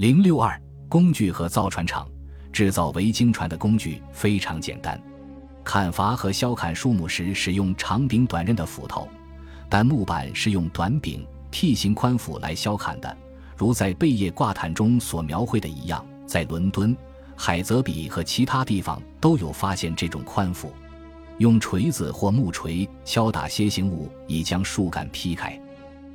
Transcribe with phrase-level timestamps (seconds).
[0.00, 0.58] 零六二
[0.88, 2.08] 工具和造船厂
[2.54, 4.98] 制造维京船的工具非常简单，
[5.62, 9.06] 砍伐和削砍树木时使用长柄短刃的斧头，
[9.68, 13.14] 但木板是用短柄 T 型宽斧来削砍的，
[13.58, 16.96] 如在贝叶挂毯中所描绘的一样，在伦敦、
[17.36, 20.72] 海泽比和其他地方都有发现这种宽斧，
[21.36, 25.60] 用锤子或木锤敲打楔形物以将树干劈开。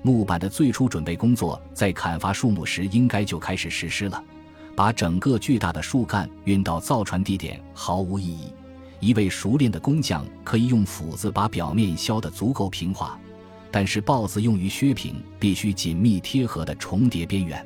[0.05, 4.23] 木板的最初准备工作在砍伐树木时应该就开始实施了。
[4.75, 8.53] 把整个巨大的树干运到造船地点毫无意义。
[8.99, 13.17] 一位熟练的工匠可以用斧子把表面削得足够平滑，
[13.71, 17.65] 但是刨子用于削平必须紧密贴合的重叠边缘。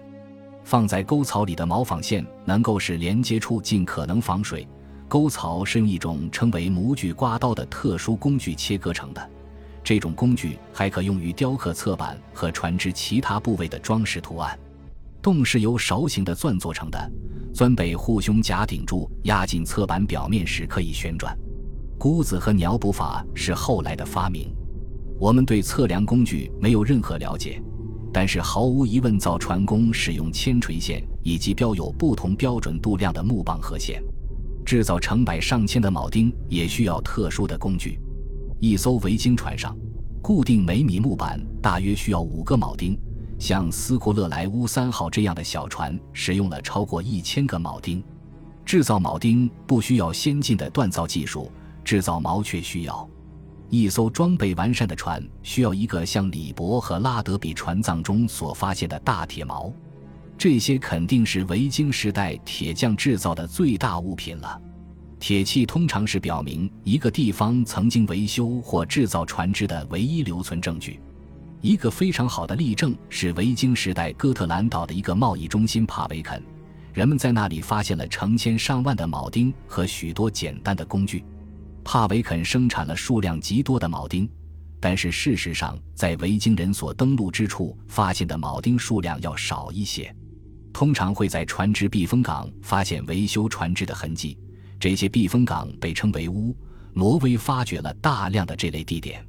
[0.64, 4.66] 放在沟槽里的毛纺线能够使连接处尽可能防水。
[5.09, 9.30] 沟槽是用一种称为模具刮刀的特殊工具切割成的。
[9.90, 14.56] 这种工具还可用于雕刻侧板和船只其他部位的装饰图案。
[15.20, 17.12] 洞是由勺形的钻做成的，
[17.56, 21.36] 钻被护胸甲顶住，压进侧板表面时可以旋转。
[21.98, 24.54] 箍子和鸟补法是后来的发明。
[25.20, 27.59] 我们对测量工具没有任何了解，
[28.14, 34.03] 但是毫无疑问，造船工使用铅垂线以及标有不同标准度量的木棒和线。
[34.64, 38.00] 制造成百上千的铆钉也需要特殊的工具。
[38.62, 39.76] 一艘维京船上，
[40.22, 43.00] 固定每米木板大约需要五个铆钉。
[43.40, 48.04] 像斯库勒莱乌三号这样的小船使用了超过一千个铆钉。
[48.66, 51.50] 制造铆钉不需要先进的锻造技术，
[51.86, 53.10] 制造锚却需要。
[53.70, 59.72] 一艘装备完善的船需要一个像李伯和拉德比船葬中所发现的大铁锚。
[60.38, 64.62] 这些肯定是维京时代铁匠制造的最大物品了。
[65.20, 71.00] 铁器通常是表明一个地方曾经维修或制造船只的唯一留存证据。
[71.62, 76.42] 一个非常好的例证是维京时代哥特兰岛的一个贸易中心帕维肯，
[76.94, 81.25] 人们在那里发现了成千上万的铆钉和许多简单的工具。
[81.84, 84.30] 帕维肯生产了数量极多的铆钉，
[84.80, 90.16] 但是事实上，在维京人所登陆之处发现的铆钉数量要少一些。
[90.72, 94.38] 通常会在船只避风港发现维修船只的痕迹。
[94.79, 96.56] 这些避风港被称为屋。
[96.91, 99.23] 挪威发掘了大量的这类地点，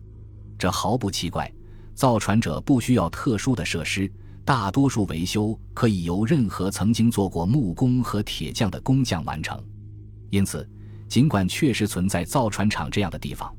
[0.58, 1.52] 这毫不奇怪。
[1.94, 4.10] 造船者不需要特殊的设施，
[4.44, 9.62] 大多数维修可以由任何曾经做过木工和铁匠的工匠完成。
[10.30, 10.68] 因此，
[11.06, 13.54] 尽管确实存在造船厂这样的地方，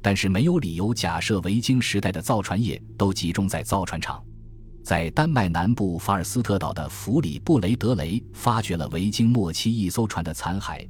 [0.00, 4.22] 但是没有理由假设维京时代的造船业都集中在造船厂。
[4.84, 10.88] 在丹麦南部法尔斯特岛的弗里布雷德雷发掘了维京末期一艘船的残骸。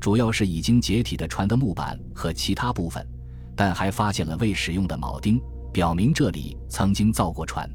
[0.00, 3.06] 主要是已经解体的船的木板和其他部分，
[3.54, 5.40] 但还发现了未使用的铆钉，
[5.72, 7.68] 表明这里曾经造过船。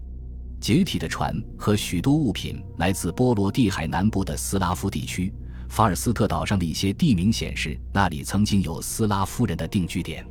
[0.59, 5.33] 解体的船和许多物品来自波罗的海南部的斯拉夫地区。
[5.69, 10.25] 法尔斯特岛上的一些地名显示那里曾经有斯拉夫人的定居点。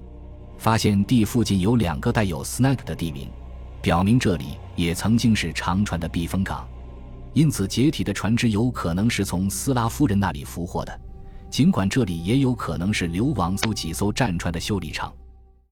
[0.58, 3.28] 发现地附近有两个带有 “snack” 的地名，
[3.80, 6.68] 表明这里也曾经是长船的避风港。
[7.32, 11.00] 因此，解体的船只有可能是从斯拉夫人那里俘获的。
[11.50, 15.12] 尽管这里也有可能是流亡艘几艘战船的修理厂。